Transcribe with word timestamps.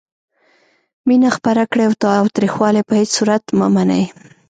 مینه 1.07 1.29
خپره 1.37 1.63
کړئ 1.71 1.83
او 1.87 1.93
تاوتریخوالی 2.03 2.81
په 2.87 2.93
هیڅ 2.99 3.09
صورت 3.17 3.43
مه 3.59 3.67
منئ. 3.75 4.03